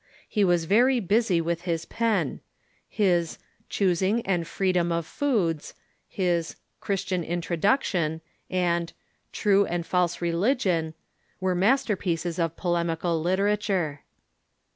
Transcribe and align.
He 0.27 0.43
was 0.43 0.65
very 0.65 0.99
busy 0.99 1.39
Avith 1.39 1.59
his 1.61 1.85
pen. 1.85 2.41
His" 2.89 3.37
Choosing 3.69 4.25
and 4.25 4.47
Freedom 4.47 4.91
of 4.91 5.05
Foods," 5.05 5.75
his 6.07 6.55
"Christian 6.79 7.23
Introduction," 7.23 8.21
and 8.49 8.93
"True 9.31 9.63
and 9.67 9.85
False 9.85 10.19
Relig 10.19 10.65
ion" 10.65 10.95
were 11.39 11.53
masterpieces 11.53 12.39
of 12.39 12.57
polemical 12.57 13.21
literature. 13.21 14.01